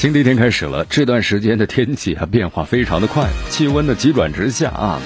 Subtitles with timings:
[0.00, 4.98] 新的一天开始了，这段时间的天气啊变化非常的快，气温呢急转直下啊。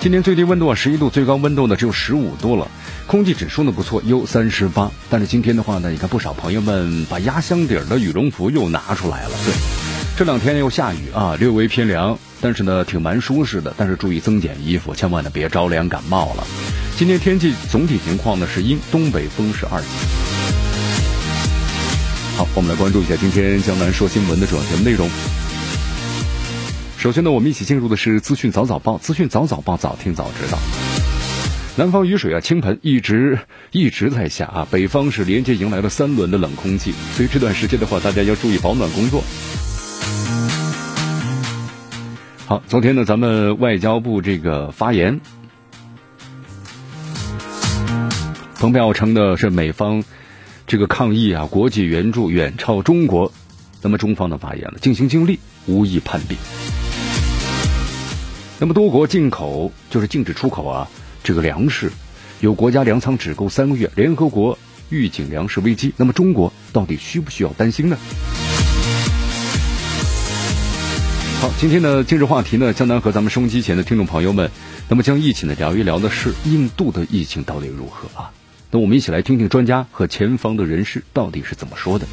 [0.00, 2.66] 今天最低温度啊十一度，最高温度呢只有十五度了，
[3.06, 4.90] 空气指数呢不错，优三十八。
[5.08, 9.30] 但是今天的话呢，你看不少朋友们把压箱底儿的羽绒服又拿出来了。
[9.44, 9.54] 对，
[10.16, 13.72] 这两天又下雨啊，略微偏凉，但是呢挺蛮舒适的。
[13.76, 16.44] 但是注意增减衣服，千万呢别着凉感冒了。
[16.96, 20.33] 今天天气总体情况呢是阴，东北风是二级。
[22.36, 25.08] 好，我们来关注一下今天江南说新闻的主要节目内容。
[26.98, 30.58] 首先呢，我们一起进入的是资讯早早报，资讯早早报，早听早知道。
[31.76, 33.38] 南方雨水啊倾盆，一直
[33.70, 39.22] 一直在下啊，北方是连接迎来了三轮的冷空气，所以这段时间的话，大家要注意保暖工作。
[42.46, 45.20] 好，昨天呢，咱们外交部这个发言，
[48.56, 50.02] 蓬佩奥称的是美方。
[50.66, 53.30] 这个抗议啊，国际援助远超中国，
[53.82, 56.36] 那么中方的发言了，尽心尽力，无意攀比。
[58.58, 60.88] 那么多国进口就是禁止出口啊，
[61.22, 61.92] 这个粮食，
[62.40, 65.92] 有国家粮仓只够三个月，联合国预警粮食危机。
[65.98, 67.98] 那么中国到底需不需要担心呢？
[71.42, 74.50] 好，今天的今日话题呢，江南和咱们收音机前的听众朋友们，
[74.88, 78.32] 那么将一起呢聊一聊的是印度的疫情到底如何啊？
[78.74, 82.04] 那我们一起来听听专家和前方的人士到底是怎么说的。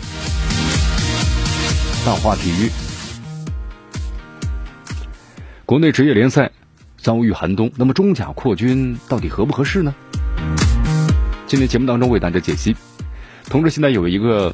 [2.06, 2.69] 大话体育，
[5.66, 6.52] 国内职业联赛
[7.00, 9.91] 遭遇寒冬，那么中甲扩军到底合不合适呢？
[11.47, 12.75] 今天节目当中为大家解析。
[13.46, 14.53] 同时，现在有一个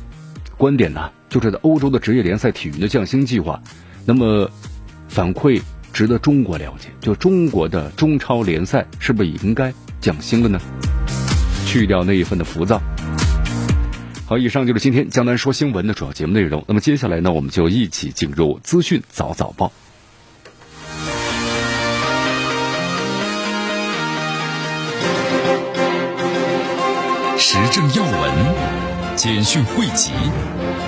[0.55, 3.61] 观点呢，就是在欧洲的职业联赛体育的降薪计划，
[4.05, 4.49] 那么
[5.09, 5.61] 反馈
[5.91, 10.57] 值得中国了解，就中国的中超联赛是不是也应该降薪了呢？
[11.77, 12.81] 去掉那一份的浮躁。
[14.25, 16.65] 好，以上就是今天江南说新闻的主要节目内容。
[16.67, 19.71] 那么接下来呢，我们就一起进入资讯早早报。
[27.37, 30.11] 时政要闻、简讯汇集、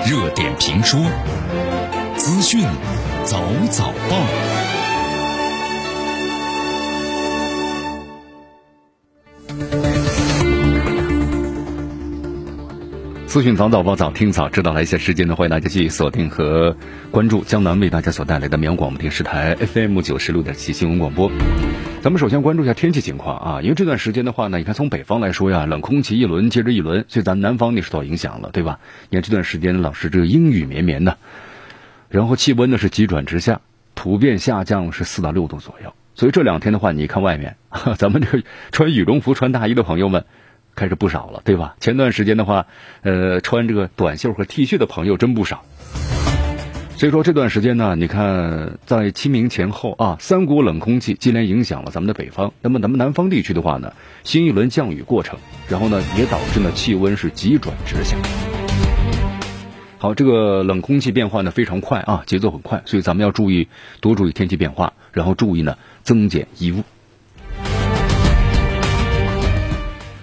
[0.10, 1.00] 热点评说、
[2.18, 2.64] 资讯
[3.26, 4.79] 早早报。
[13.30, 16.76] 资讯早早报早听早知道，来一些时间呢，欢迎大家继续锁定和
[17.12, 21.32] 关注江南为大家所带来的绵阳广播电视台 FM 九十六点七新闻广播。
[22.02, 28.80] 咱们首先关注一下天气情况啊，因为这段时间的话呢，你看从北方来说呀，冷空气一轮接着一轮，所以咱南方也受到影响了，对吧？
[29.12, 31.20] 你看这段时间老是这个阴雨绵绵的，
[32.10, 33.62] 然后气温呢是急转直下，
[33.94, 37.58] 普遍下降是四到六度左右，所以这两天的话，你看外面，
[37.96, 40.26] 咱们这个穿羽绒服、穿大衣的朋友们。
[40.80, 41.76] 开始不少了，对吧？
[41.82, 42.66] 前段时间的话，
[43.02, 45.66] 呃，穿这个短袖和 T 恤的朋友真不少。
[46.96, 52.54] 所以说这段时间呢，你看在清明前后啊，三股冷空气接连影响了咱们的北方。
[52.62, 53.92] 那么咱们南方地区的话呢，
[54.24, 55.38] 新一轮降雨过程，
[55.68, 58.16] 然后呢也导致呢气温是急转直下。
[59.98, 63.68] 好，这个冷空气变化呢非常快啊，节奏很快，所以咱们要注意
[64.00, 66.84] 多注意天气变化，然后注意呢增减衣物。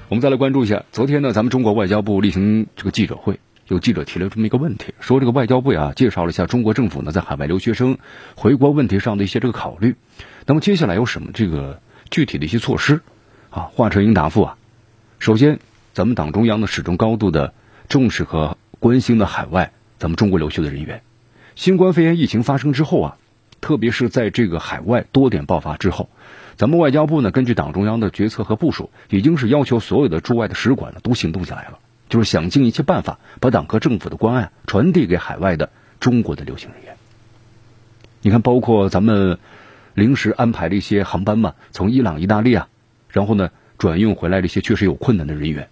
[0.09, 7.99] 我们再来关注一下，昨天呢，咱们中国外交部例行这个记者会，有记者提了这么一个问题，说这个外交部啊，介绍了一下中国政府呢在海外留学生
[8.37, 9.97] 回国问题上的一些这个考虑。
[10.47, 13.01] 那么接下来有什么这个具体的一些措施？
[13.51, 14.57] 啊，华春莹答复啊，
[15.19, 15.59] 首先，
[15.93, 17.53] 咱们党中央呢始终高度的
[17.89, 21.03] 重视和关心的海外咱们中国留学的人员。
[21.57, 23.17] 新冠肺炎疫情发生之后啊，
[23.61, 26.09] 特别是在这个海外多点爆发之后。
[26.57, 35.69] 咱们外交部呢，根据党中央的决策和部署，已经是要求所有的驻外的使馆呢都行动起来了，就是想尽一切办法把党和政府的关爱传递给海外的
[36.01, 36.97] 中国的流行人员。
[38.23, 39.39] 你看，包括咱们
[39.93, 42.69] 临时安排的一些航班嘛，从伊朗、意大利啊，
[43.11, 45.69] 然后呢转运回来的一些确实有困难的人员。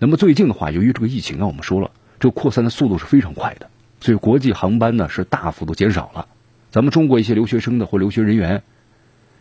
[0.00, 3.70] 那么最近的话，由于这个疫情啊，我们说了，这扩散的速度是非常快的，
[4.00, 6.26] 所以国际航班呢是大幅度减少了。
[6.72, 8.62] 咱们中国一些留学生的或留学人员，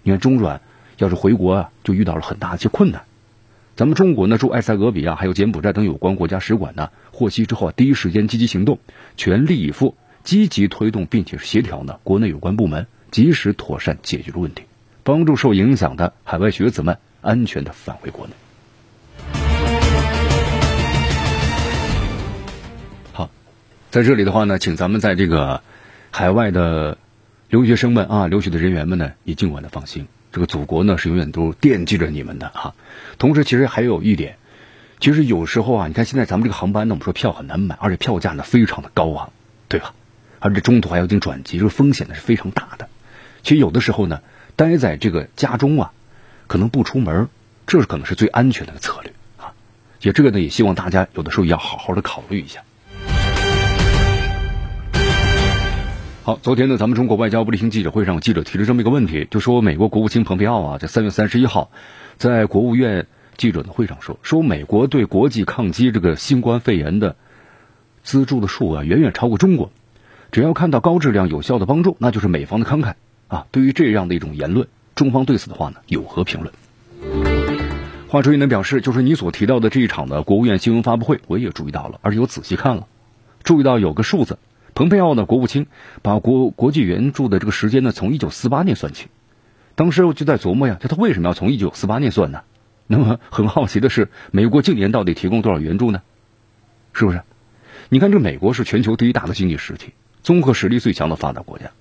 [0.07, 0.61] 你看中转。
[0.99, 3.03] 要是回国啊，就遇到了很大的一些困难，
[3.75, 8.79] 咱们中国呢驻埃塞俄比亚还有柬埔寨等有关国家使馆呢获悉之后啊，第一时间积极行动，
[9.15, 14.63] 全力以赴，积极推动并且协调呢国内有关部门及时妥善解决了问题，
[15.03, 18.33] 帮助受影响的海外学子们安全的返回国内。
[23.13, 23.29] 好，
[23.91, 25.61] 在这里的话呢，请咱们在这个
[26.09, 26.97] 海外的
[27.49, 30.07] 留学生们啊，留学的人员们呢，也尽管的放心。
[30.33, 32.75] 这个祖国呢是永远都惦记着你们的哈，
[33.17, 34.35] 同时其实还有一点，
[34.99, 39.31] 其实有时候啊，你看现在咱们这个航班呢，我们说票很难买，而且票价呢非常的高昂，
[39.69, 39.93] 对吧？
[40.39, 42.89] 而且中途还有一定转机，这个风险呢是非常大的。
[43.43, 44.21] 其实有的时候呢，
[44.57, 45.93] 待在这个家中啊，
[46.47, 47.29] 可能不出门，
[47.65, 49.53] 这是可能是最安全的策略啊。
[50.01, 52.61] 也这个呢，也希望大家有的时候要好好的考虑一下。
[56.27, 61.71] 好，昨天呢，咱们中国外交部例行记者会上，记者提了这么一个问题，就说美国国务卿蓬佩奥啊，在三月三十一号，
[62.17, 63.07] 在国务院
[63.37, 67.15] 记者的会上说，说美国对国际抗击这个新冠肺炎的
[68.03, 69.71] 资助的数额远远超过中国，
[70.29, 72.95] 只要看到高质量有效的帮助，那就是美方的慷慨
[73.29, 73.47] 啊。
[73.51, 76.53] 对于这样的一种言论，中方对此的话呢，有何评论？
[78.09, 82.85] 华春莹呢表示，就是你所提到的这一场的国务院新闻发布会，我也注意到了，而且我仔细看了，
[83.45, 84.37] 注意到有个数字。
[84.77, 85.65] 蓬佩奥呢，国务卿
[86.03, 89.07] 把国国际援助的这个时间呢，从一九四八年算起。
[89.73, 92.43] 当时我就在琢磨呀，就他为什么要从一九四八年算呢？
[92.85, 96.03] 那么很好奇的是，美国近年到底提供多少援助呢？
[96.93, 97.23] 是不是？
[97.89, 101.71] 你看，这美国是全球第一大的经济实体，综合实力最强的发达国家。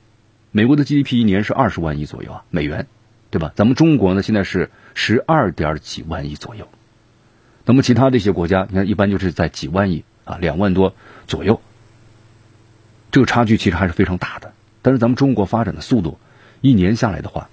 [0.50, 2.86] 美国的 GDP 一年是二十万亿左右啊，美元，
[3.28, 3.52] 对吧？
[3.54, 6.66] 咱们中国呢，现在是十二点几万亿左右。
[7.66, 10.94] 那么其他这些国家，你看一般就是在几万亿啊，两万多
[11.26, 11.60] 左右。
[13.16, 14.52] 这个差距其实还是非常大的，
[14.82, 16.18] 但是咱们中国发展的速度，
[16.60, 17.48] 一年下来的话，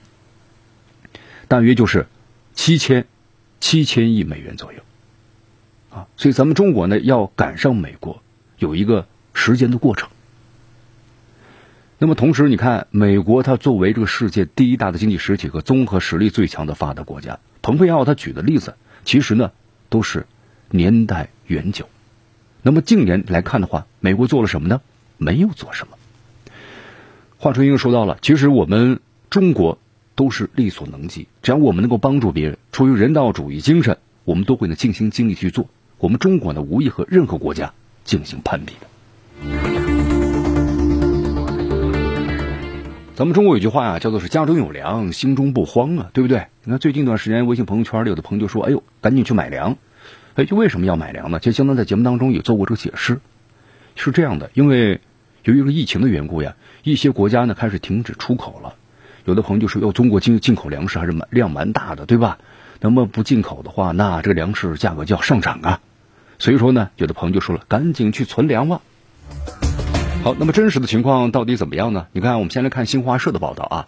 [1.47, 2.05] 大约就是
[2.53, 3.05] 七千
[3.61, 4.81] 七千亿美元左右，
[5.89, 8.21] 啊，所以咱们中国呢要赶上美国，
[8.57, 10.09] 有一个时间的过程。
[11.97, 18.75] 那么同时，你看美国它作为这个世界第一大的经济实体和综合实力最强的发达国家，蓬佩奥他举的例子，
[19.05, 19.53] 其实呢
[19.87, 20.27] 都是
[20.71, 21.87] 年代远久。
[22.63, 24.81] 那么近年来看的话，美国做了什么呢？
[25.17, 25.97] 没有做什么。
[27.37, 28.99] 华春莹说到了，其实我们
[29.29, 29.77] 中国
[30.15, 35.67] 都是力所能及，只要我们能够帮助别人，出于人道主义精神，我们都会呢尽心尽力去做。
[35.97, 37.73] 我们中国呢无意和任何国家
[38.03, 38.87] 进行攀比的。
[43.15, 46.47] 咱们中国有句话呀，叫做是家中有粮，心中不慌啊，对不对？
[46.63, 49.77] 你看最近一段时间，微信朋友圈里有的朋友就说：“哎呦，赶紧去买粮。”
[50.35, 51.39] 哎，就为什么要买粮呢？
[51.39, 53.19] 其实，相当在节目当中也做过这个解释。
[53.95, 55.01] 是这样的，因为
[55.43, 58.75] 由于这个疫情的缘故呀，一些国家呢开始停止出口了。
[59.25, 62.39] 有的朋友就说：“要中国进进口粮食还是蛮量蛮大的，对吧？
[62.81, 65.79] 那么不进口的话，那这个粮食价格就要上涨啊。”
[66.39, 68.81] 所以说呢，有的朋友就说了：“赶紧去存粮吧。”
[70.23, 72.07] 好，那么真实的情况到底怎么样呢？
[72.11, 73.87] 你看，我们先来看新华社的报道啊。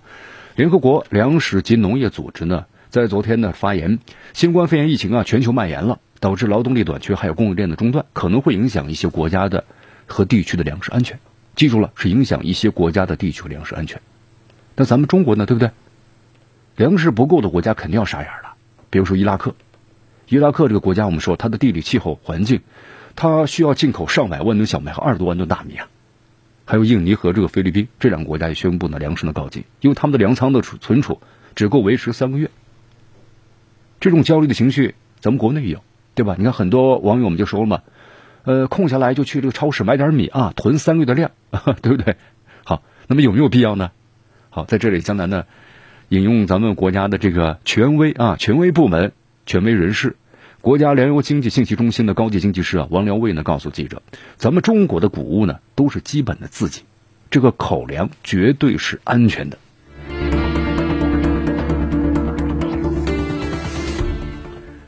[0.55, 3.99] 联合国粮食及农业组织呢，在昨天呢发言，
[4.33, 9.65] 新冠肺炎疫情啊全球蔓延了，导致劳动力短缺，还有供应链的中断，可能会影响一些国家的。
[10.07, 11.19] 和地区的粮食安全，
[11.55, 14.01] 记住了，是影响一些国家的地区粮食安全。
[14.75, 15.71] 那咱们中国呢，对不对？
[16.75, 18.55] 粮食不够的国家肯定要傻眼了。
[18.89, 19.55] 比如说伊拉克，
[20.27, 22.61] 伊拉克这个国家，我们说它的地理气候环境，
[23.15, 25.87] 它需要进口上百万吨小麦和二十多万吨大米啊。
[26.65, 31.21] 还有印尼和这个菲律宾这两个国家也宣布呢粮食的告急，因为他们的粮仓的储存储
[31.55, 32.49] 只够维持三个月。
[33.99, 35.83] 这种焦虑的情绪，咱们国内也有，
[36.13, 36.35] 对吧？
[36.37, 37.81] 你看很多网友们就说了嘛。
[38.45, 41.31] 呃，空下来就去这个超市买点米啊，囤三个月的量，
[41.81, 42.15] 对不对？
[42.63, 43.91] 好，那么有没有必要呢？
[44.49, 45.45] 好，在这里，江南呢
[46.09, 49.11] 引用咱们国家的这个权威啊，权威部门、
[49.45, 50.15] 权威人士，
[50.61, 54.01] 国家粮油经济信息中心的高级经济师啊，王辽卫呢告诉记者，
[54.37, 56.83] 咱们中国的谷物呢都是基本的自给，
[57.31, 59.57] 这个口粮绝对是安全的。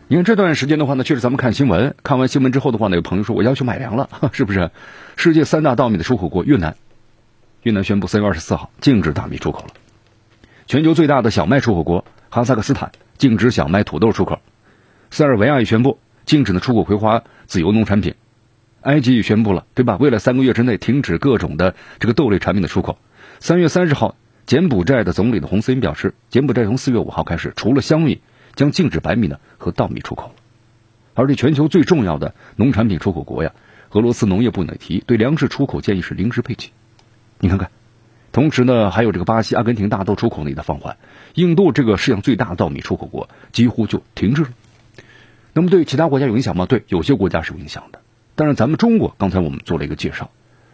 [0.10, 4.72] 你看这段时间的话呢，确实咱们看新闻，看完新闻之后的话呢，有朋友说我要去买粮了， 是不是？
[5.18, 6.78] 世界三大稻米的出口国越南，
[7.64, 9.74] 越南宣布三月二十四号禁止大米出口了。
[10.66, 14.40] 全球最大的小麦出口国哈萨克斯坦禁止小麦、土豆出口。
[15.12, 18.16] 塞尔维亚也宣布禁止呢出口葵花籽油农产品。
[18.84, 19.98] 埃及也宣布了，对吧？
[20.00, 22.98] 未来三个月之内停止各种的这个豆类产品的出口。
[23.42, 28.22] 三月三十号，柬埔寨的总理的洪森表示，柬埔寨从四月五号开始，除了香米。
[28.58, 30.34] 将禁止白米呢和稻米出口，
[31.14, 33.54] 而这全球最重要的农产品出口国呀，
[33.92, 36.72] 俄罗斯农业部呢提对粮食出口建议是临时配给。
[37.40, 37.70] 你看看，
[38.32, 40.98] 同时呢还有这个巴西、阿根廷大豆出口呢也在放缓，
[41.36, 44.50] 印度这个世界上最大的稻米出口国几乎就停滞了。
[45.54, 46.66] 那么对其他国家有影响吗？
[46.66, 48.02] 对，有些国家是有影响的。
[48.34, 50.32] 但是咱们中国，刚才我们做了一个介绍，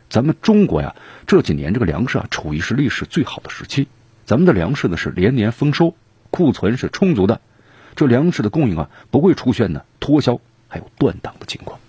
[0.09, 0.95] 咱们中国呀
[1.27, 3.89] 这几年这个粮食啊处于是历史最好的时期，
[4.25, 5.95] 咱们的粮食呢是连年丰收，
[6.29, 7.41] 库存是充足的，
[7.95, 11.79] 这粮食的供应啊不会出现呢脱销还有断档的情况。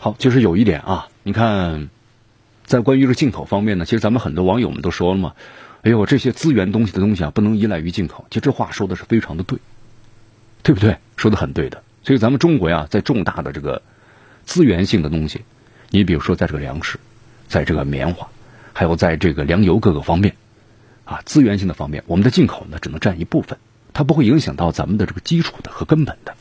[0.00, 1.88] 好，就是有一点啊，你看，
[2.64, 5.34] 在关于这进口方面呢，其实咱们很多网友们都说了嘛，
[5.82, 8.24] 哎呦，这些资源东西的东西啊，不能依赖于进口。
[8.30, 9.58] 其实这话说的是非常的对，
[10.62, 10.96] 对不对？
[11.16, 11.82] 说的很对的。
[12.04, 13.82] 所以咱们中国呀，在重大的这个
[14.44, 15.42] 资源性的东西，
[15.90, 16.98] 你比如说在这个粮食，
[17.48, 18.28] 在这个棉花，
[18.72, 20.36] 还有在这个粮油各个方面，
[21.08, 23.58] 啊，资源性的方面，我们的进口呢只能占一部分，
[23.94, 26.34] 它不会影响到咱们的这个基础的和根本的，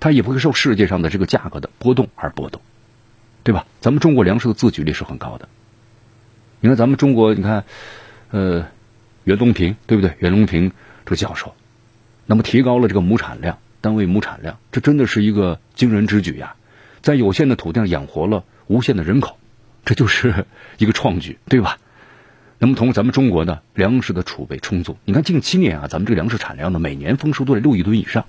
[0.00, 2.60] 它也不会受世界上的这个价格的波动而波动。
[3.44, 3.64] 对吧？
[3.80, 5.48] 咱们中国粮食的自给率是很高的。
[6.60, 7.64] 你看，咱们中国，你看，
[8.30, 8.66] 呃，
[9.24, 10.16] 袁隆平，对不对？
[10.18, 10.70] 袁隆平
[11.06, 11.54] 这个教授，
[12.26, 16.56] 那么提高了这个亩产量，单位亩产量，这真的是一个惊人之举呀！
[17.00, 19.38] 在有限的土地上养活了无限的人口，
[19.86, 20.44] 这就是
[20.76, 21.78] 一个创举，对吧？
[22.60, 28.24] 那么，同咱们中国呢粮食的储备充足，你看近七年啊，咱们这个粮食产量呢，每年丰收都在六亿吨以上，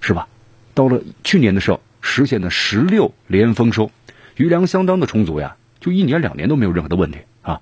[0.00, 0.28] 是吧？
[0.72, 3.90] 到了去年的时候，实现了十六连丰收。
[4.36, 7.60] 余粮相当的充足呀，就一年两年都没有任何的问题啊。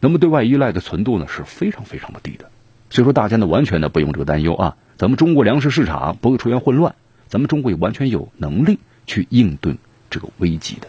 [0.00, 2.50] 那么对外依赖的存度呢是非常非常的低的，
[2.90, 4.76] 所以说大家呢完全的不用这个担忧啊。
[4.96, 6.96] 咱们中国粮食市场不会出现混乱，
[7.28, 9.76] 咱们中国也完全有能力去应对
[10.10, 10.88] 这个危机的。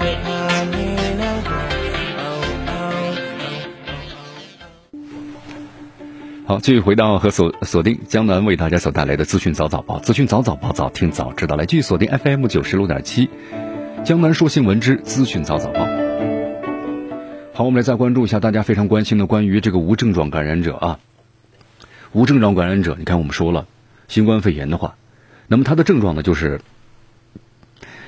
[6.51, 13.29] 好，继续回到和锁锁定江南为大家所带来的资讯早早报，资讯早早报，早听早知道，来继续锁定 FM 九十六点七。
[14.03, 15.87] 江南说新闻之资讯早早报。
[17.53, 20.99] 好，我们来再关注一下大家非常关心的关于这个无症状感染者啊。
[22.11, 23.65] 无症状感染者，你看我们说了，
[24.09, 24.97] 新冠肺炎的话，
[25.47, 26.59] 那么它的症状呢就是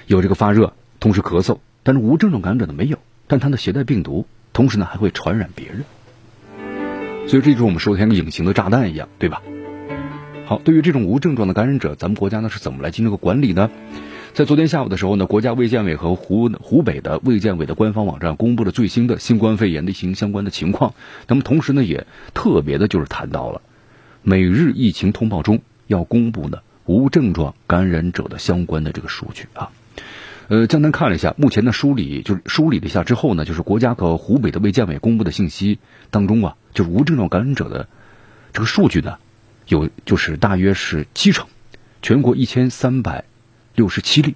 [0.05, 2.97] 有这个发热，同时咳嗽，但是无症状感染者呢没有，
[3.27, 5.85] 但它呢携带病毒，同时呢还会传染别人。
[7.27, 9.41] 所以这就是我们说的像个隐形的炸弹一样，对吧？
[10.45, 13.71] 好，对于这种无症状的感染者，咱们国家呢是怎么来进行个管理呢？
[14.33, 20.93] 在昨天下午的时候呢，国家卫健委和湖湖北的卫健委的官方网站公布了最新的新冠肺炎的疫情相关的情况。
[21.27, 23.61] 那么同时呢，也特别的就是谈到了
[24.21, 29.69] 每日疫情通报中要公布的无症状感染者的相关的这个数据啊。
[30.49, 37.87] 呃，江南看了一下，目前的梳理就是梳理了一下之后呢，就是国家和湖北的卫健委公布的信息当中啊，就是无症状感染者的
[38.51, 39.17] 这个数据呢，
[39.67, 41.47] 有就是大约是七成，
[42.01, 43.25] 全国一千三百。
[43.75, 44.35] 六十七例，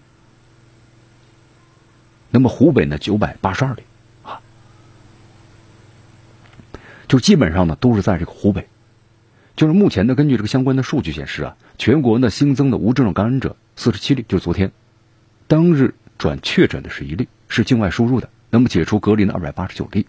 [2.31, 3.83] 那么湖北呢九百八十二例
[4.23, 4.41] 啊，
[7.07, 8.67] 就基本上呢都是在这个湖北，
[9.55, 14.71] 就是目前呢根据这个相关的数据显示啊，全国呢新增的无症状感染者四十七例，就是昨天
[15.47, 20.07] 当日转确诊的是一例，是境外输入的，那么解除隔离的二百八十九例。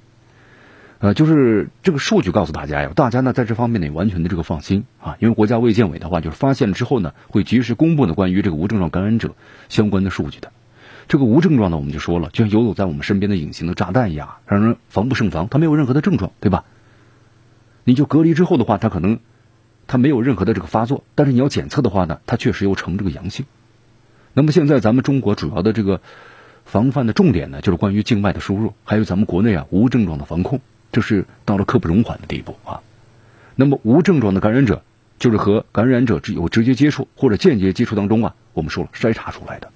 [1.01, 9.37] 呃，就是这个数据告诉大家呀，大家呢在这方面呢完全的这个放心啊，因为国家卫健委的话就是发现了之后呢，会及时公布呢关于这个无症状感染者
[9.69, 10.51] 相关的数据的。
[11.07, 15.49] 这个无症状呢，我们就说了，就像游走在我们身边的隐形的炸弹一样，让人防不胜防。
[15.49, 16.65] 他没有任何的症状，对吧？
[17.85, 19.21] 你就隔离之后的话，他可能
[19.87, 23.47] 他没有任何的这个发作，但是你要检测的话呢，他确实又呈这个阳性。
[24.35, 26.01] 那么现在咱们中国主要的这个
[26.65, 30.61] 防范的重点呢，就是关于境外的输入，还有咱们国内啊无症状的防控。
[30.93, 32.81] 这是到了刻不容缓的地步啊！
[33.55, 34.83] 那么无症状的感染者，
[35.19, 39.71] 就是和感染者有直接接触或者间接接触当中啊，我们说了筛查出来的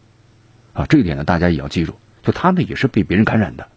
[0.73, 3.69] 啊，这一点呢大家也要记住，就他呢也是被别人感染的，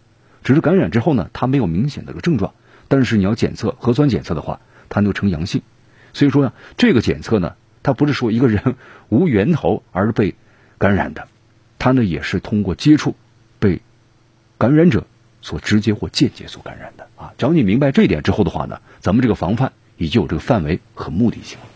[0.44, 2.54] 只是感染之后呢，他没有明显的个症状，
[2.88, 5.62] 但是你要检测核酸检测的话，他就呈阳性。
[6.12, 8.76] 所以说呢，这个检测呢，它不是说一个人
[9.10, 10.34] 无源头而被
[10.78, 11.28] 感染的，
[11.78, 13.14] 他呢也是通过接触
[13.58, 13.82] 被
[14.56, 15.06] 感染者。
[15.46, 21.66] 所直接或间接所感染的啊，只要你明白这一点之后的话呢，咱们这个防范也就有这个范围和目的性了。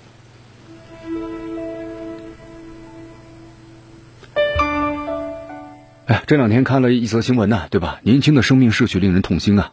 [6.06, 8.00] 哎，这两天看了一则新闻呢，对吧？
[8.02, 9.70] 年轻的生命逝去令人痛心啊，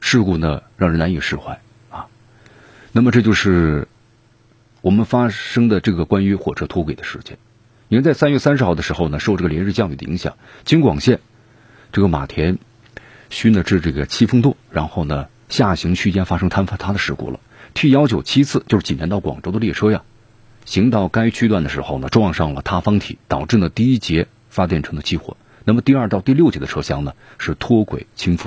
[0.00, 2.08] 事故呢让人难以释怀啊。
[2.92, 3.88] 那么这就是
[4.82, 7.38] 我们发生的这个关于火车脱轨的事件。
[7.88, 11.20] 因为，在三月三十号的时候呢，受这个连日降雨的影响，京广线
[11.92, 12.58] 这个马田
[13.30, 17.40] 须呢至这个七峰渡，然后呢下行区间发生坍塌的事故了。
[17.72, 20.02] T 幺九七次就是济南到广州的列车呀，
[20.64, 25.36] 行到该区段的时候呢，撞上了塌方体，导致呢第一节发电层的起火。
[25.64, 28.46] 那么第二到第六节的车厢呢是脱轨倾覆。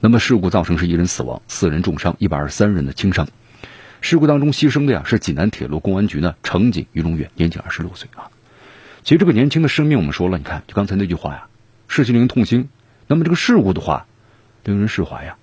[0.00, 3.28] 那么事故造成是一人死亡，四人重伤，一百二十三人的轻伤。
[4.02, 8.28] 事故当中牺牲的呀是济南铁路公安局呢乘警于龙远，年仅二十六岁啊。
[9.02, 11.46] 其实这个年轻的生命，我们说了，你看就刚才那句话呀，
[11.88, 12.68] 事情令人痛心。
[13.10, 14.06] 那么这个事故的话，
[14.62, 15.36] 令人释怀呀。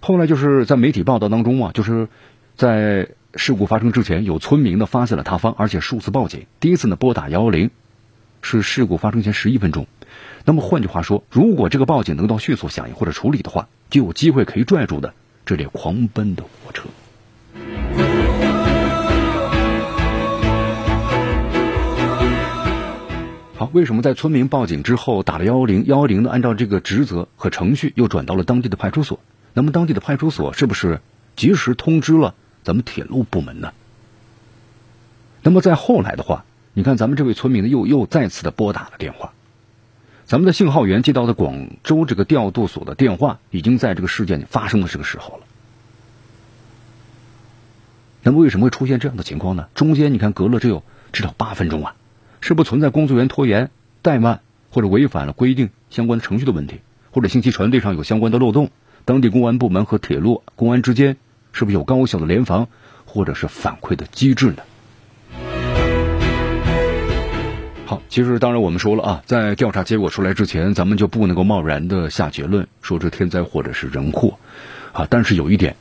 [0.00, 2.08] 后来就是在媒体报道当中啊，就是
[2.56, 6.46] 在事故发生之前，有村民呢发现了塌方，而且数次报警。
[6.58, 7.70] 第一次呢拨打幺幺零，
[8.42, 9.86] 是事故发生前十一分钟。
[10.44, 15.14] 那么换句话说，如果这个报警能到迅速响应或者处理的话，就有机会可以拽住的
[15.46, 16.88] 这列狂奔的火车。
[23.74, 26.30] 为什么在村民报警之后打了幺幺零，幺幺零呢？
[26.30, 29.18] 按照这个职责和程序又转到了当地的派出所。
[29.52, 31.00] 那么当地的派出所是不是
[31.34, 33.72] 及时通知了咱们铁路部门呢？
[35.42, 39.32] 那么在后来的话，你看咱们这位村民呢又又再次的拨打了电话。
[40.24, 45.42] 咱们的信号员接到的广州这个调度所的电话，已经在这个事件发生的这个时候了。
[48.22, 49.66] 那么为什么会出现这样的情况呢？
[49.74, 51.96] 中间你看隔了只有至少八分钟啊，
[52.46, 53.70] 是不存在工作人员拖延、
[54.02, 58.70] 怠慢或者违反了规定相关的程序的问题，或者信息传递上有相关的漏洞？
[59.06, 61.16] 当地公安部门和铁路公安之间
[61.52, 62.68] 是不是有高效的联防
[63.06, 64.58] 或者是反馈的机制呢？
[67.86, 74.38] 好，其实当然我们说了啊，在调查结果出来之前，咱们就不能够贸然的下结论说这天灾或者是人祸
[74.92, 75.06] 啊。
[75.08, 75.74] 但是有一点，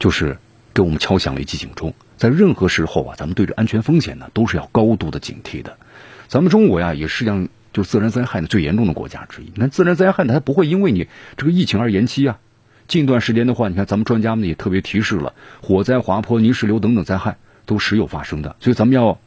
[0.00, 0.36] 就是
[0.74, 5.78] 给我们敲响了一记警钟，在任何时候啊，咱们对着安全风险呢都是要高度的警惕的。
[6.30, 9.46] 咱们中国呀，也是上就是自然灾害呢最严重的国家之一。
[9.46, 12.38] 你看自然灾害呢，它不会因为你这个疫情而延期啊。
[12.86, 19.18] 近段时间的话，你看咱们专家们也特别提示了，火灾、滑坡、泥石流等等灾害都时有发生的，所以咱们要。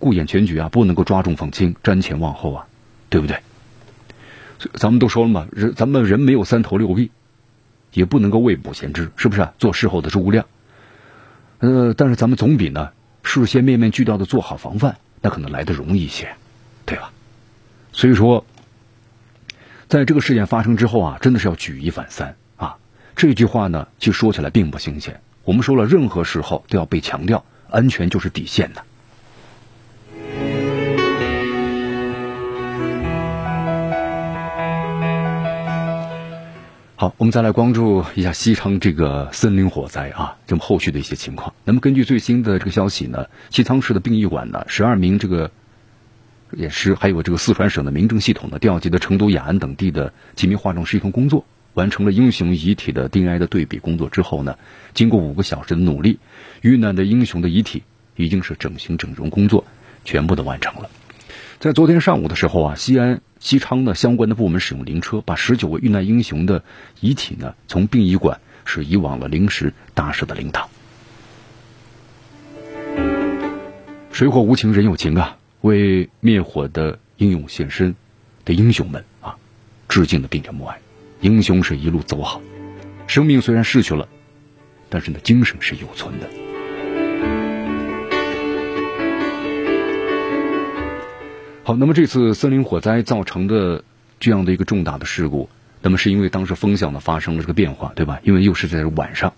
[0.00, 2.66] 顾眼全局啊，不能够抓重放轻、瞻前望后啊，
[3.08, 3.38] 对不对？
[4.60, 7.10] 所以咱们都说了嘛，人咱们人没有三头六臂，
[7.92, 9.48] 也不能够未卜先知，是不是？
[9.58, 10.46] 做事后的诸葛亮。
[11.58, 12.90] 呃，但是咱们总比呢
[13.24, 16.34] 事先面面俱到的做好防范，那可能来的容易一些，
[16.86, 17.12] 对吧？
[17.92, 18.44] 所以说，
[19.88, 22.76] 在这个事件发生之后啊，真的是要举一反三啊。
[23.16, 25.20] 这句话呢，其实说起来并不新鲜。
[25.44, 28.84] 我们说了，任何时候都要被强调，安全就是底线的。
[37.00, 41.54] 好，我们再来关注一下西昌这个森林火灾啊，这么后续的一些情况。
[41.62, 45.52] 那么根据最新的这个消息呢，西昌市的殡仪馆呢，十二名这个
[46.50, 54.58] 演师，还有这个四川省的民政系统呢，调集的成都、雅安等地的几名化妆师一同工作，完成了英雄遗体的 DNA 的对比工作之后呢，
[54.92, 56.18] 经过五个小时的努力，
[56.62, 57.84] 遇难的英雄的遗体
[58.16, 59.64] 已经是整形整容工作
[60.04, 60.90] 全部的完成了。
[61.60, 63.20] 在昨天上午的时候啊，西安。
[63.40, 66.62] 西昌的相关的部门使用灵车，把十九位遇难英雄的
[67.00, 70.68] 遗体呢，从殡仪馆是移往了临时搭设的灵堂。
[74.10, 75.36] 水火无情，人有情啊！
[75.60, 77.94] 为灭火的英勇献身
[78.44, 79.36] 的英雄们啊，
[79.88, 80.78] 致敬的并着默哀。
[81.20, 82.40] 英雄是一路走好，
[83.06, 84.08] 生命虽然逝去了，
[84.88, 86.47] 但是呢，精神是有存的。
[91.68, 93.84] 好，那么这次森林火灾造成的
[94.18, 95.50] 这样的一个重大的事故，
[95.82, 98.20] 那么是因为当时风向呢发生了这个变化，对吧？
[98.22, 99.34] 因为又是在晚上，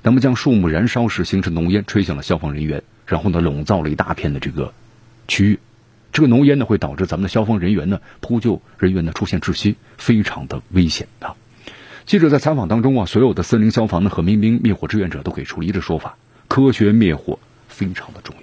[0.00, 4.72] 那么将树木燃烧时形成浓烟吹向了消防人员，然后呢笼罩了一大片的这个
[5.26, 5.58] 区域，
[6.12, 11.34] 这个浓烟呢会导致咱们的消防人员呢扑救人员呢出现窒息，非常的危险啊！
[12.06, 16.16] 记者在采访当中啊，所有的森林消防呢和民兵灭火志愿者都给出了一致说法：
[16.46, 18.41] 科学灭火非常的重要。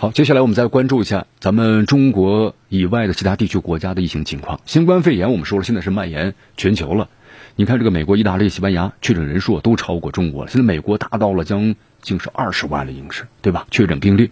[0.00, 4.58] 好，接下来我们再关注一下咱们中国以外的其他地区国家的疫情情况。
[4.64, 7.10] 新冠肺炎，我们说了，现在是蔓延全球了。
[7.54, 10.50] 你看，这个美国、意大利、西班牙确诊人数都超过中国了。
[10.50, 13.66] 现在美国达到了将近是二十万的应是，对吧？
[13.70, 14.30] 确诊病例。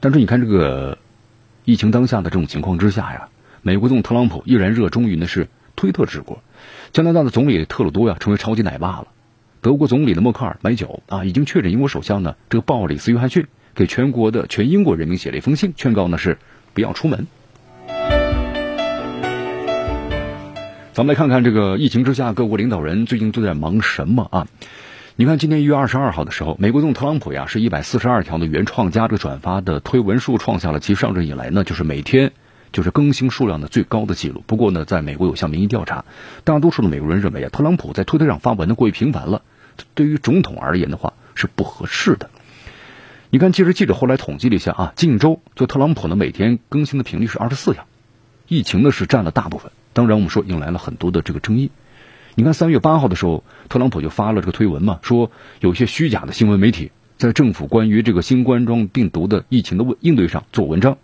[0.00, 0.98] 但是你看，这个
[1.64, 3.28] 疫情当下的这种情况之下呀，
[3.62, 6.42] 美国总统特朗普依然热衷于呢是推特治国，
[6.92, 9.06] 加拿大的总理特鲁多呀成为超级奶爸了。
[9.60, 16.38] 德国总理的默克尔买酒啊，已经确诊英国首相呢这个鲍里斯约翰逊给全国的全英国人民写了一封信，劝告呢是
[16.72, 17.26] 不要出门。
[20.92, 24.46] 咱们来看看这个疫情之下，各国领导人最近都在忙什么啊？
[25.16, 32.32] 你看，今天一月二十二号的时候，美国总统特朗普呀是一百四十二条的原创加这个转发的推文数，创下了其上任以来呢就是每天
[32.72, 34.44] 就是更新数量的最高的记录。
[34.46, 36.04] 不过呢，在美国有项民意调查，
[36.44, 39.42] 大多数的美国人认为啊，特朗普在推特上发文呢过于频繁了，
[39.94, 42.30] 对于总统而言的话是不合适的。
[43.34, 47.84] 你看，其实记者后来统计了一下啊，近周就特朗普呢每天更新的频率是二十四条，
[48.46, 49.72] 疫情呢是占了大部分。
[49.92, 51.72] 当然，我们说引来了很多的这个争议。
[52.36, 60.96] 你看，三月八号的时候，特朗普就发了这个推文嘛，说有些虚假的新闻媒体在政府关于这个新冠状病毒的疫情的应对上做文章。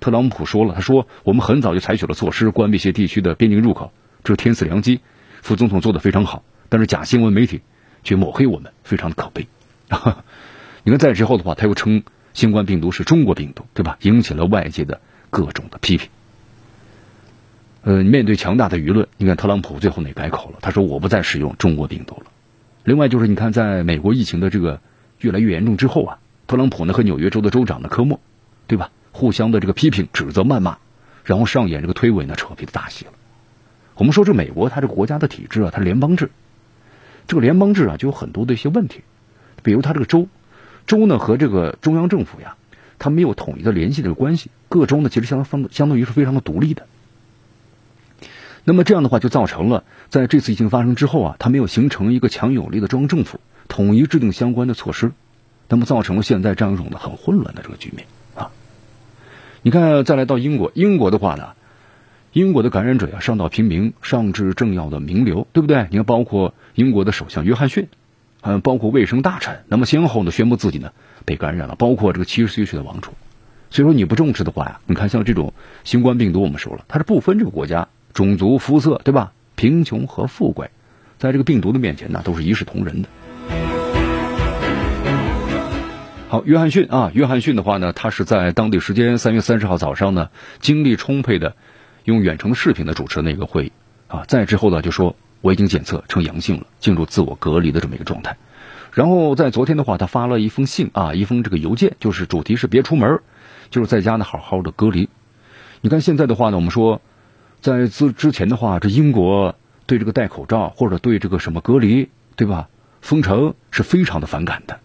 [0.00, 3.92] 特朗普说了，他说我们很早就采取了措施，关闭一些地区的边境入口，
[4.24, 5.02] 这是天赐良机。
[5.40, 7.60] 副总统做的非常好，但是假新闻媒体
[8.02, 9.46] 却抹黑我们，非常的可悲。
[10.88, 13.98] 你看，在之后的话，他又称新冠病毒是中国病毒，对吧？
[14.02, 16.10] 引起了外界的各种的批评。
[17.82, 22.26] 呃，面对强大的舆论，你看特朗普最后也改口了，他说我不再使用中国病毒了。
[22.84, 24.80] 另外就是你看，在美国疫情的这个
[25.18, 28.20] 越来越严重之后啊，特朗普呢和纽约州的州长的科莫，
[28.68, 28.92] 对吧？
[29.10, 30.78] 互相的这个批评、指责、谩骂，
[31.24, 33.10] 然后上演这个推诿呢扯皮的大戏了。
[33.96, 36.30] 我们说这美国它这个国家的体制啊，它联邦制，
[37.26, 39.00] 这个联邦制啊就有很多的一些问题，
[39.64, 40.28] 比如它这个州，
[40.86, 42.56] 州呢和这个中央政府呀，
[42.98, 46.86] 它没有统一的联系这个关系，各州呢其实相当相当于是非常的独立的。
[48.64, 55.12] 那么这样的话，就造成了在这次疫情发生之后啊，它没有形成一个强有力的中央政府，统一制定相关的措施，
[55.68, 58.50] 那么造成了现在这样一种的很混乱的这个局面啊。
[59.62, 61.50] 你看，再来到英国，英国的话呢，
[62.32, 65.86] 英国的感染者呀，上到平民，上至政要的名流，对不对？
[65.90, 67.88] 你看，包括英国的首相约翰逊，
[68.46, 70.92] 嗯，包括卫生大臣，那么先后呢宣布自己呢
[71.24, 73.12] 被感染了，包括这个七十岁的王储。
[73.70, 77.88] 所以说，你不重视的话呀，你看像这种新冠病毒，我们说了，它是不分这个国家。
[78.14, 79.32] 种族、肤色，对吧？
[79.56, 80.70] 贫穷和富贵，
[81.18, 83.08] 在这个病毒的面前呢，都是一视同仁的。
[86.28, 90.30] 好，约翰逊啊，约翰逊的话呢，他是在当地时间三月三十号早上呢，
[90.60, 91.56] 精力充沛的
[92.04, 93.72] 用远程视频的主持那个会议
[94.08, 94.24] 啊。
[94.26, 98.36] 再之后呢，就说我已经检测呈阳性了，进入自我隔离的这么一个状态。
[98.92, 103.20] 然后在昨天的话，他发了一封信啊，一封这个邮件，就是主题是别出门，
[103.70, 105.08] 就是在家呢好好的隔离。
[105.80, 107.00] 你看现在的话呢，我们说。
[107.62, 112.68] 在之之前的话，这英国对这个戴口罩或者对这个什么隔离，对吧？
[113.00, 114.78] 封城是非常的反感的，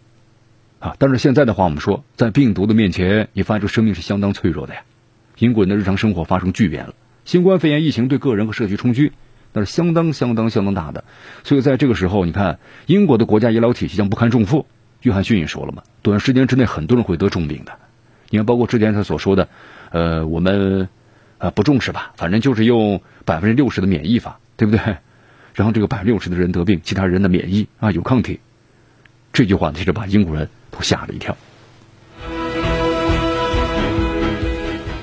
[0.79, 0.95] 啊！
[0.97, 4.81] 但是现在的话，我们说在病毒的面前，你发现这生命是相当脆弱的呀。
[5.37, 9.11] 英国人的日常生活发生巨变了，新冠肺炎疫情对个人和社区冲击
[9.53, 11.03] 那是相当相当相当大的。
[11.43, 14.65] 所以在这个时候，你看英国的国家医疗体系将不堪重负。
[15.01, 17.71] 约翰逊也说了嘛，短时间之内很多人会得重病的。
[18.29, 19.49] 你看，包括之前他所说的，
[19.91, 20.89] 呃，我们。
[21.41, 24.97] 啊，不重视吧，反正就是用百分之六十的免疫法，对不对？
[25.55, 28.39] 然后这个百分之六十的人得病，其他人的免疫啊有抗体。
[29.33, 31.35] 这句话其实把英国人都吓了一跳。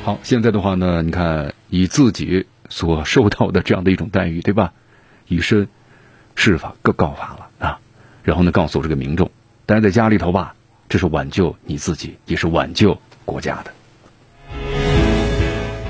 [0.04, 4.72] 好，现在的话呢，你看以自己所受到的这样的一种待遇，对吧？
[5.26, 5.68] 以身
[6.34, 7.80] 试法告告发了啊，
[8.22, 9.30] 然后呢，告诉这个民众
[9.66, 10.54] 待在家里头吧，
[10.88, 13.72] 这是挽救你自己，也是挽救国家的。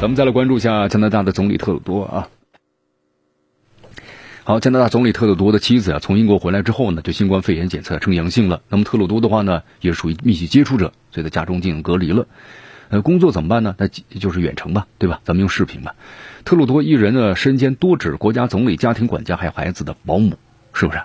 [0.01, 2.29] 咱们再来关注一下加拿大的总理特鲁多啊。
[4.45, 8.63] 好，加拿大总理特鲁多的妻子啊，从英国回来之后呢，就新冠肺炎检测呈阳性了。
[8.69, 12.27] 那么特鲁多的话呢，也属于密切接触者，所以在家中进行隔离了。
[12.91, 13.75] 呃，工作怎么办呢？
[13.79, 15.21] 那就是远程吧，对吧？
[15.25, 15.95] 咱们用视频吧。
[16.45, 20.39] 特鲁多一人呢，身兼多职，国家总理、家庭管家，还有孩子的保姆，
[20.73, 21.01] 是不是？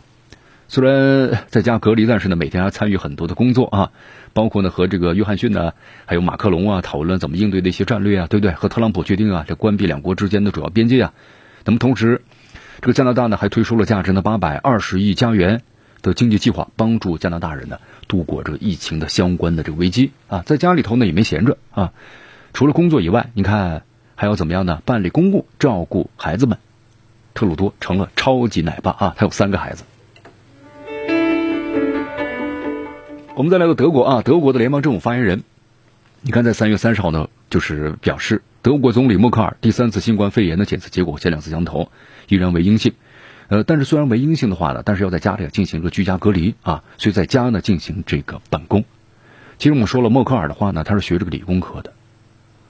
[0.69, 3.91] 虽然在家隔离，但是呢，每天还参与很多的工作啊，
[4.31, 5.73] 包括呢和这个约翰逊呢，
[6.05, 8.53] 还有马克龙啊讨论怎么应对的一些战略啊，对不对？
[8.53, 11.13] 和特朗普决定啊，这关闭两国之间的主要边界啊。
[11.65, 12.23] 那么同时，
[12.81, 15.61] 这个加拿大呢还推出了价值呢八百二十亿加元
[16.03, 20.43] 的经济计划，帮助加拿大人呢度过这个疫情的相关的这个危机啊。
[20.45, 21.93] 在家里头呢也没闲着啊，
[22.53, 23.81] 除了工作以外，你看
[24.13, 24.83] 还要怎么样呢？
[24.85, 26.59] 办理公务，照顾孩子们。
[27.33, 29.83] 特鲁多成了超级奶爸啊，他有三个孩子。
[33.35, 35.41] 我们再来到德国啊，德国的联邦政府发言人，
[36.21, 41.89] 你看在三月三十号呢，就是表示德国总理默克尔第三次新冠肺炎的检测结果前两次相同，
[42.27, 42.93] 依然为阴性。
[43.47, 48.83] 呃，但是虽然为阴性的话呢，但是要在家里进行一个居家隔离啊，所以在家呢进行这个办公。
[49.57, 51.93] 其实我们说了，默克尔的话呢，他是学这个理工科的，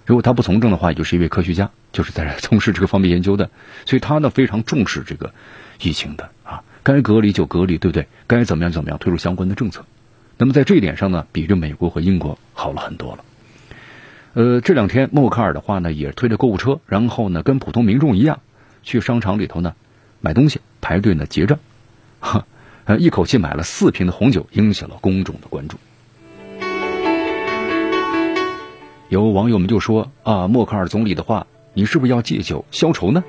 [0.06, 3.50] 如果他不从政的话，也就是一位科学家，就是在 从事这个方面研究的，
[3.86, 5.34] 所以他呢非常重视这个
[5.82, 8.08] 疫情的啊，该隔离就隔离，对不对？
[8.28, 9.86] 该怎么样怎么样推出相关的政策。
[10.38, 13.24] 那么在这一点上呢，比这美国和英国好了很多了。
[14.34, 18.40] 呃，这两天默克尔的话呢，也推着购物车，然后呢跟普通民众一样
[18.82, 19.76] 去商场里头呢
[20.26, 21.60] 买东西，排队呢结账，
[22.22, 22.46] 哈，
[22.98, 25.76] 一口气买了四瓶的红酒，引起了公众的关注。
[29.10, 33.22] 有网友们就说啊，默克尔总理的话，你是不是要借酒消愁呢？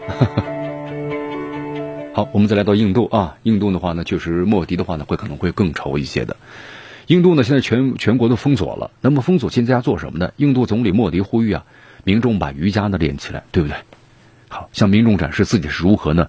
[2.14, 6.37] 好，我们再来到印度啊，印度的话呢，确实莫迪的话呢，会可能会更愁一些的。
[7.09, 10.30] 印度呢，现在全全国都封锁了，那么封锁现在要做什么呢？
[10.37, 11.64] 印度总理莫迪呼吁啊，
[12.04, 13.76] 民众把瑜伽呢练起来，对不对？
[14.48, 16.28] 好，向民众展示自己是如何呢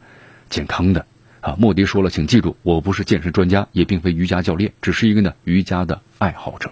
[0.50, 1.06] 健康的
[1.42, 1.56] 啊。
[1.60, 6.72] 莫迪说了，请记住，我不是健身专家，也并非瑜伽教练，只是一个呢瑜伽的爱好者。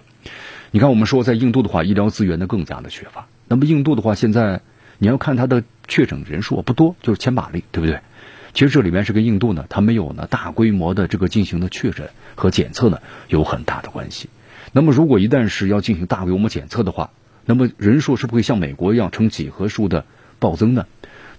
[0.70, 3.26] 你看，我们说在印度的话，医疗资源呢更加的缺乏。
[3.46, 4.60] 那么印度的话，现在
[4.98, 8.00] 你要看它的确诊人数不多，就是千把例，对不对？
[8.52, 14.28] 其实这里面是跟印度呢，它没有呢大规模的这个进行的确诊和检测呢有很大的关系。
[14.72, 17.10] 那么如果一旦是要进行大规模检测的话，
[17.44, 20.04] 那么人数是不会像美国一样呈几何数的
[20.38, 20.86] 暴增呢？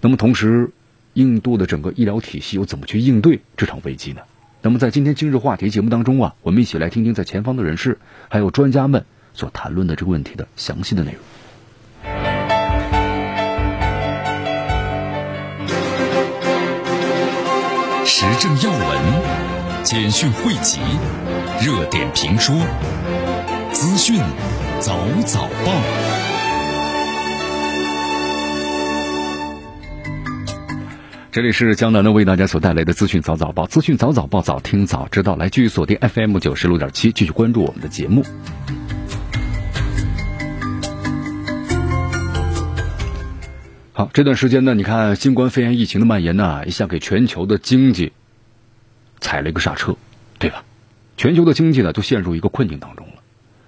[0.00, 0.70] 那么同时，
[1.16, 4.20] 印度的整个医疗体系又怎么去应对这场危机呢？
[4.60, 7.98] 那么在今天今日话题节目当中啊，我们一起来听听在前方的人士
[8.28, 9.04] 还有专家们。
[9.32, 11.20] 所谈论的这个问题的详细的内容，
[18.06, 20.80] 时政要闻、简讯汇集、
[21.60, 22.56] 热点评说、
[23.72, 24.18] 资讯
[24.80, 26.15] 早早报。
[31.36, 35.36] 这里是江南的为大家所带来的资讯早早报，资讯早早报，早听早知道。
[35.36, 38.24] 来继续锁定 FM 九十六点七，继续关注我们的节目。
[43.92, 48.14] 好，这段时间呢，你看新冠肺炎疫情的蔓延呢，一下给全球的经济
[49.20, 49.94] 踩了一个刹车，
[50.38, 50.64] 对吧？
[51.18, 53.12] 全球的经济呢，都陷入一个困境当中了。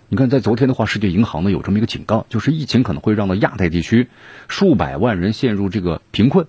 [0.09, 4.09] 你看，在昨天的话，世界银行呢有这么一个警告，就是疫情可能会让到亚太地区
[4.48, 6.46] 数百万人陷入这个贫困。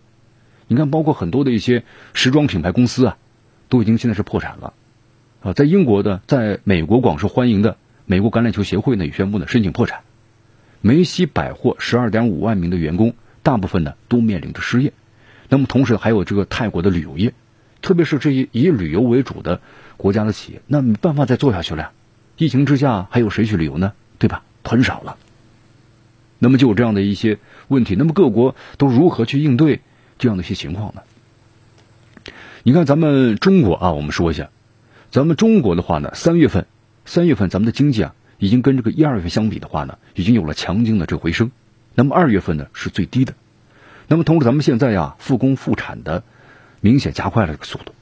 [0.70, 3.18] 你看，包括很多的一些时装品牌公司啊，
[3.68, 4.74] 都已经现在是破产了。
[5.42, 10.02] 啊，在英国的，在美国广受欢迎的美国橄榄球协会呢，也宣布呢申请破产。
[10.80, 13.14] 梅西百货十二点五万名的员工。
[13.42, 14.92] 大部分呢都面临着失业，
[15.48, 17.34] 那么同时还有这个泰国的旅游业，
[17.82, 19.62] 特别是这些以旅游为主的
[19.96, 21.92] 国家的企业，那没办法再做下去了。
[22.38, 23.94] 疫情之下还有谁去旅游呢？
[24.20, 24.44] 对吧？
[24.64, 25.16] 很少了。
[26.38, 29.80] 那么就有这样的一些问题，那么各国都如何去应对
[30.20, 31.02] 这样的一些情况呢？
[32.62, 34.50] 你看咱们中国啊，我们说一下，
[35.10, 36.68] 咱们中国的话呢，三月份，
[37.06, 41.50] 三月份咱们的经济啊，已经跟这个一二月份相比的话呢，已经有了强劲的这个回升。
[41.96, 43.34] 那么二月份呢是最低的，
[44.08, 46.24] 那么同时咱们现在呀复工复产的
[46.82, 47.94] 明显加快了这个速度，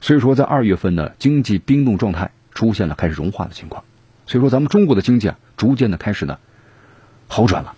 [0.00, 3.84] 所以说在二月份呢经济冰冻状态出现了开始融化的情况，
[4.26, 6.38] 所以说咱们中国的经济啊逐渐的开始呢
[7.28, 7.74] 好转了，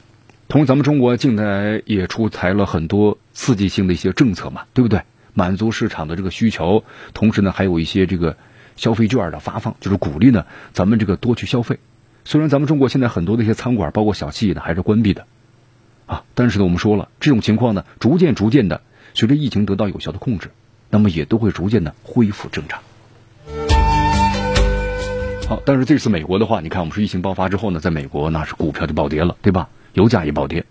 [0.53, 5.01] 同时咱们中国近来也出台了很多刺激性的一些政策嘛，对不对？
[5.33, 6.85] 满足市场的这个需求，
[7.15, 8.37] 同时呢还有一些这个
[8.77, 11.79] 消费券的发放，就是鼓励呢咱们这个多去消费。
[12.27, 15.25] 虽然咱们中国现在很多的一些餐馆，包括小企业呢还是关闭的。
[16.05, 18.83] 啊，但是呢，我们说了，这种情况呢，逐渐逐渐的，
[19.15, 20.51] 随着疫情得到有效的控制，
[20.91, 22.83] 那么也都会逐渐的恢复正常。
[25.49, 29.71] 好，但是这次美国的话，你看，我们说疫情爆发之后呢，在美国那是股票就暴跌了，对吧？
[29.95, 30.65] 油价也暴跌，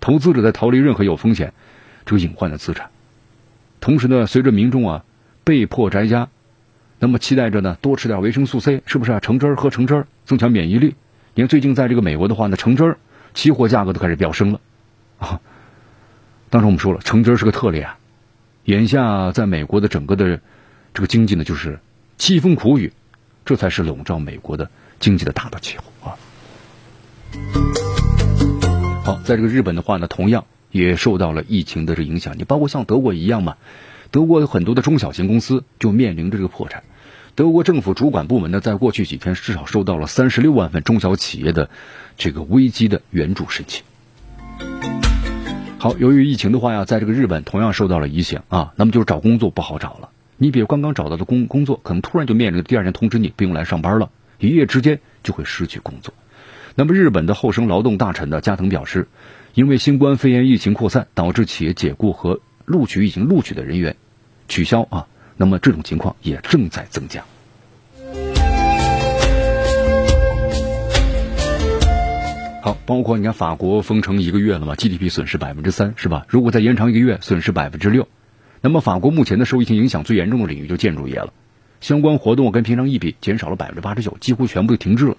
[0.00, 1.52] 投资者在逃离任何有风险
[2.04, 2.90] 这个隐患的资产。
[3.80, 5.04] 同时呢，随着民众啊
[5.44, 6.28] 被迫宅家，
[6.98, 9.20] 那么期待着呢多吃点维生素 C，是不是啊？
[9.20, 10.94] 橙汁儿喝橙汁儿，增强免疫力。
[11.34, 12.98] 你看最近在这个美国的话呢，橙汁儿。
[13.34, 14.60] 期货价格都开始飙升了，
[15.18, 15.38] 啊！
[16.48, 17.98] 当时我们说了，橙汁是个特例啊。
[18.64, 20.40] 眼下在美国的整个的
[20.94, 21.78] 这个经济呢，就是
[22.18, 22.90] 凄风苦雨，
[23.44, 26.16] 这才是笼罩美国的经济的大的气候啊。
[29.06, 32.36] 好，在这个日本的话呢，同样也受到了疫情的这影响。
[32.36, 33.56] 你包括像德国一样嘛，
[34.10, 36.82] 德国有很多的中小型公司就面临着这个破产。
[37.36, 41.70] 德国政府主管部门呢，在过去几天至少收到了三十六万份中小企业的
[42.16, 43.84] 这个危机的援助申请。
[45.78, 50.08] 好，由于疫情的话呀，在这个日本同样受到了影响啊，那么就是找工作不好找了。
[50.36, 56.12] 你比如刚刚找到的工工作，可能突然就面临第二天通知你不用来上班了，一夜之间就会失去工作。
[56.78, 59.08] 那么日本的厚生劳动大臣的加藤表示，
[59.54, 63.96] 因为新冠肺炎疫情扩散，导致企业解雇和录取已经录取的人员
[64.46, 65.06] 取消啊。
[65.38, 67.24] 那么这种情况也正在增加。
[72.60, 76.26] 好，包括你看法国封城一个月了嘛，GDP 损失百分之三，是吧？
[76.28, 78.06] 如果再延长一个月，损失百分之六。
[78.60, 81.32] 那么法国目前的受疫情影响最严重的领域就建筑业了，
[81.80, 85.16] 相关活动跟平常一比减少了百分之八十九，几乎全部停滞了。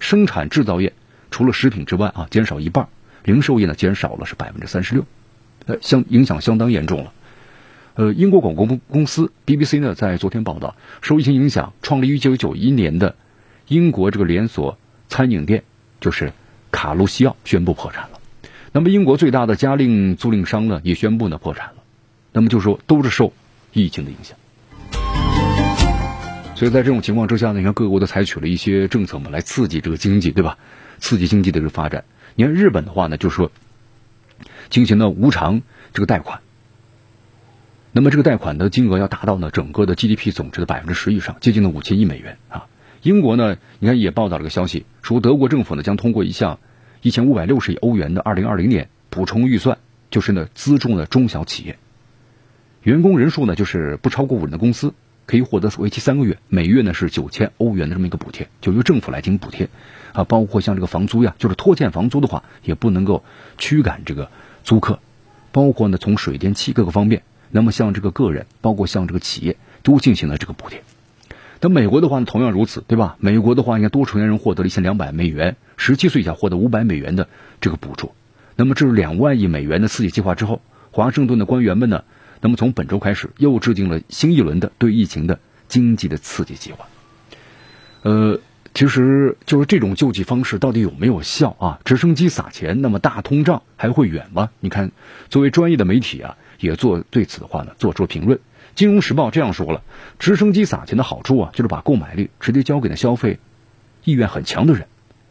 [0.00, 0.92] 生产制造业
[1.30, 2.88] 除了食品之外啊，减少一半，
[3.22, 5.04] 零售业呢减少了是百分之三十六，
[5.66, 7.12] 呃，相影响相当严重了。
[7.94, 13.14] 呃，英国广播公司 BBC 呢在昨天报道，受疫情影响，创立于一九九一年的
[13.68, 15.64] 英国这个连锁餐饮店
[16.00, 16.32] 就是
[16.70, 18.20] 卡路西奥宣布破产了。
[18.72, 21.74] 那么英国最大的家令租赁商呢也宣布呢破产了。
[22.32, 23.32] 那么就说都是受
[23.72, 24.36] 疫情的影响，
[26.60, 30.58] 所以在这种情况之下呢，你看各国都采取了一些政策嘛，来刺激这个经济，对吧？
[30.98, 32.04] 刺激经济的这个发展。
[32.34, 33.50] 你看日本的话呢，就是说
[34.68, 35.62] 进行了无偿
[35.94, 36.42] 这个贷款，
[37.92, 42.66] 那么这个贷款的金额要达到呢整个的 GDP 总值的百分之十以上，接近了五千亿美元啊。
[43.00, 46.58] 英国呢，你看也报道了个消息，说德国政府呢将通过一项
[47.00, 49.78] 一千五百六十亿欧元的二零二零年补充预算，
[50.10, 51.78] 就是呢资助呢中小企业。
[52.82, 54.92] 员工人数呢，就是不超过五人的公司
[55.30, 59.68] 可以获得为期三个月，每月呢是九千欧元的这么一个补贴，就由政府来进行补贴，
[60.12, 63.22] 啊，包括像这个房租呀，就是拖欠房租的话，也不能够
[63.56, 64.28] 驱赶这个
[64.64, 64.98] 租客，
[65.52, 70.82] 包括呢从水电气各个方面，那么像这个个人，包括像这个企业，都进行了这个补贴。
[71.60, 73.14] 那美国的话呢，同样如此，对吧？
[73.20, 77.28] 美国的话，应该多成年人获得了一千两百美元，十七岁以下获得五百美元的
[77.60, 78.10] 这个补助。
[78.56, 82.02] 那么这是两万亿美元的刺激计划之后，华盛顿的官员们呢？
[82.40, 86.86] 那么从本周开始，又制定了新一轮的对疫情的经济的刺激计划。
[88.02, 88.40] 呃，
[88.72, 91.80] 其实就是这种救济方式到底有没有效啊？
[91.84, 94.50] 直升机撒钱，那么大通胀还会远吗？
[94.60, 94.90] 你看，
[95.28, 98.40] 作为专业的媒体啊，也做对此的话呢，做出评论。
[98.74, 99.82] 金融时报这样说了：
[100.18, 103.38] 直升机撒钱的好处啊，就是把购买力直接交给了消费
[104.04, 104.86] 意愿很强的人，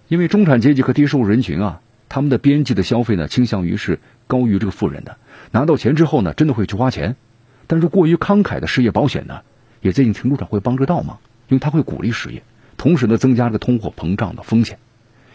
[0.09, 5.17] 因为中产阶级和低收入人群啊，他们的边际的消费呢，倾向于是高于这个富人的。
[5.51, 7.15] 拿到钱之后呢，真的会去花钱，
[7.65, 9.41] 但是过于慷慨的失业保险呢，
[9.81, 12.43] 也在一定程度上会帮着倒忙，因为他会鼓励失业，
[12.77, 14.77] 同时呢增加这个通货膨胀的风险，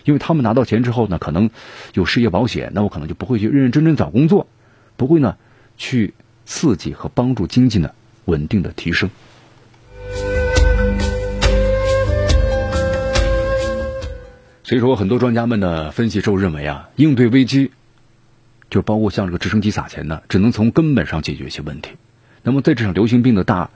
[0.04, 1.50] 因为他们拿到钱之后呢，可能
[1.94, 4.46] 有失业保险，那我可能就不会去认认真真找工作，
[4.96, 5.36] 不会呢
[5.76, 6.14] 去
[6.46, 7.90] 刺激和帮助经济呢
[8.26, 9.10] 稳定的提升。
[14.62, 17.70] 所以说，很多专家们的分析之后认为啊，应对危机。
[18.74, 21.90] 就包括像这个直升机撒钱呢，只能从根本上解决一些问题。
[22.42, 23.70] 那么在这场流行病的大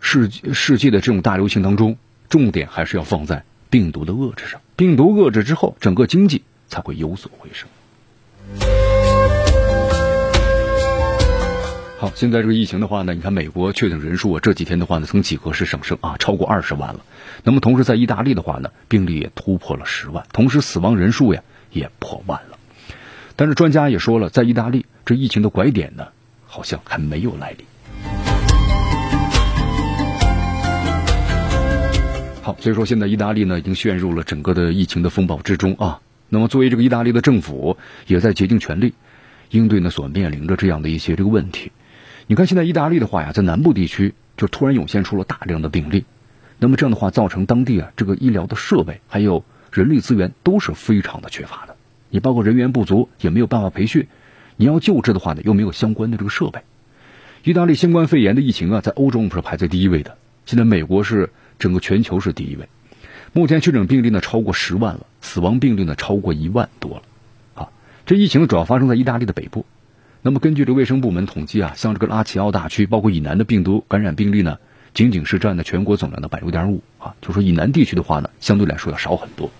[0.00, 1.96] 世世界的这种大流行当中，
[2.28, 4.60] 重点还是要放在病毒的遏制上。
[4.74, 7.68] 病毒遏制之后，整个经济才会有所回升。
[12.00, 17.04] 好，现在这个疫情的话呢，你看美国确诊人数啊，这几天的话呢，从几何式上升啊，超过二十万了。
[17.44, 22.55] 那么同时在意大利的话呢，病例也突破了十万，同时死亡人数呀也破万了。
[23.38, 26.08] 但是专家也说了，在意大利这疫情的拐点呢，
[26.46, 27.66] 好像还没有来临。
[32.42, 36.00] 好，所以说现在意大利呢已经陷入了整个的疫情的风暴之中啊。
[36.30, 38.94] 那么作为这个意大利的政府，也在竭尽全力
[39.50, 41.72] 应对呢所面临着这样的一些这个问题。
[42.26, 46.04] 你看现在意大利的话呀，在南部地区就突然涌现出了大量的病例，
[46.58, 51.75] 那么这样的话造成当地啊这个医疗的设备还有人力资源都是非常的缺乏的。
[52.10, 54.06] 你包括人员不足，也没有办法培训。
[54.56, 56.60] 你要救治的话呢，又没有相关的这个设备。
[57.44, 60.16] 意大利新冠肺炎的疫情啊，在欧洲是排在第一位的。
[60.46, 62.68] 现在美国是整个全球是第一位。
[63.32, 67.02] 目前确诊病例呢超过十万了，死亡病例呢超过一万多了。
[67.54, 67.68] 啊，
[68.06, 69.66] 这疫情主要发生在意大利的北部。
[70.22, 74.58] 那么根据这卫生部门统计啊，像这个拉齐奥大区，包括以南的病毒感染病例呢，
[74.94, 77.14] 仅仅是占了全国总量的百分之点五啊。
[77.20, 79.50] 就说以南地区的话呢，相对来说要少很多。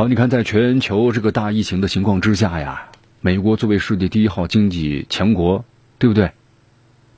[0.00, 2.88] 好，你看，在全球这个大疫情的情况之下呀，
[3.20, 5.66] 美国作为世界第一号经济强国，
[5.98, 6.32] 对不对？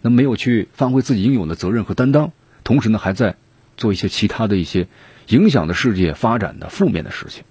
[0.01, 2.33] 那没有去发挥自己应有的责任和担当，
[2.65, 3.37] 同时呢，还在
[3.77, 4.89] 做一些其他的一些
[5.29, 7.45] 影响的世界发展的负面的事情。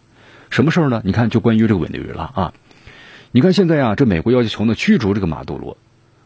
[0.50, 1.02] 什么事儿呢？
[1.06, 2.54] 你看，就关于这个委内瑞拉啊。
[3.32, 5.78] 你看现在啊，这美国要求呢驱逐这个马杜罗，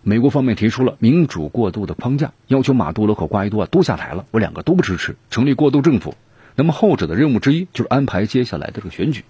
[0.02, 6.16] 美国方面提出了民主过渡的框架，要求马杜罗和瓜伊多啊都下台了，我两个都不支持，成立过渡政府。
[6.58, 9.24] 那么后者的任务之一就是安排接下来的这个选举。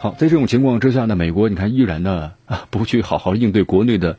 [0.00, 4.18] 好，在这种情况之下呢，美国你看依然呢啊不去好好应对国内的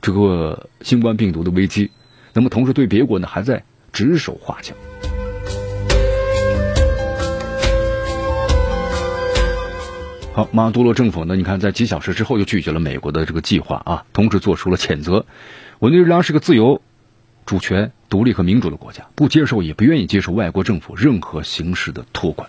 [0.00, 1.90] 这个新冠病毒的危机，
[2.32, 4.74] 那么同时对别国呢还在指手画脚。
[10.32, 15.26] 好，马杜罗政府呢，你看在几小时之后就拒绝了美国的这个计划啊，同时做出了谴责。
[15.80, 16.80] 委内瑞拉是个自由、
[17.48, 22.46] 主权、独立和民主的国家，不接受也不愿意接受外国政府任何形式的托管。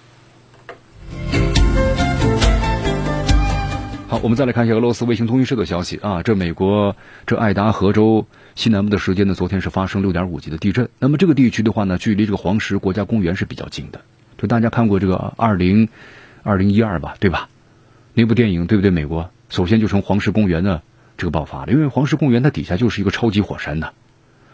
[4.10, 10.90] 好，我们再来看一下俄罗斯卫星通讯社的消息啊，这美国这爱达荷州西南部的时间呢，昨天是发生六点五级的地震。
[11.00, 14.02] 那么这个地区的话呢，距离这个黄石国家公园是比较近的。
[14.38, 15.88] 就大家看过这个二零
[16.44, 17.48] 二零一二吧，对吧？
[18.14, 18.92] 那部电影对不对？
[18.92, 20.82] 美国首先就从黄石公园呢
[21.16, 23.92] 这个爆发了，因为黄石公园它底下就是一个超级火山呐。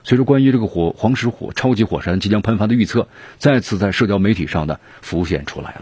[0.08, 3.08] 随着，关于这个火黄石火超级火山即将喷发的预测，
[3.40, 5.82] 再次在社交媒体上呢浮现出来了。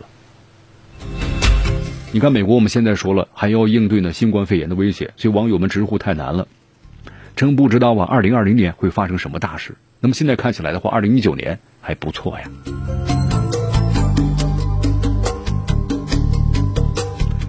[2.14, 6.48] 你看，美国我们现在说了，还要应对呢新冠肺炎的威胁，所以网友们直呼太难了，
[7.36, 9.76] 真不知道啊，二零二零年会发生什么大事。
[10.00, 12.50] 那么现在看起来的话，二零一九年还不错呀。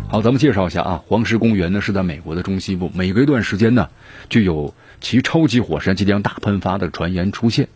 [0.09, 3.89] 好，咱们介绍一下啊，黄石公园呢是在美国的中西部，每隔一段时间呢
[4.29, 4.75] 就有
[5.05, 7.69] 其超级火山即将大喷发的传言出现。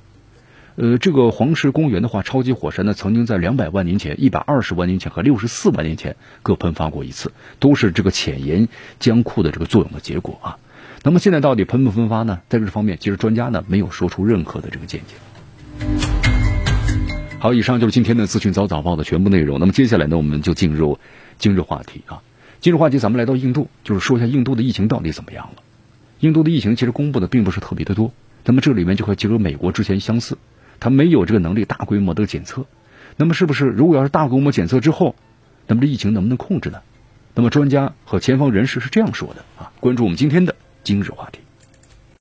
[0.77, 8.67] 呃，这个黄石公园的话，超级火山呢，曾经在两百万年前、一百二十万年前和六十四万年前各喷发过一次，都是这个浅岩
[8.99, 10.57] 浆库的这个作用的结果啊。
[11.03, 12.41] 那么现在到底喷不喷发呢？
[12.49, 15.15] 在这方面，其实专家呢没有说出任何的这个见解。
[17.41, 19.61] 好，以上就是今天的资讯早早报的全部内容。
[19.61, 20.99] 那么接下来呢，我们就进入
[21.39, 22.23] 今日话题啊。
[22.61, 25.63] 今日话题，咱们来到印度，就是说一下印度的疫情到底怎么样了。
[26.21, 28.13] 印度的疫情其实公布的并不是特别的多，
[28.45, 30.37] 那么这里面就和结合美国之前相似。
[30.81, 32.67] 他没有这个能力大规模的检测，
[33.17, 35.17] 那么是不是如果要是大规模检测之后，
[35.67, 36.81] 那么这疫情能不能控制呢？
[37.35, 39.73] 那么专家和前方人士是这样说的啊。
[39.81, 40.55] 关注我们今天的
[40.85, 41.41] 今日话题。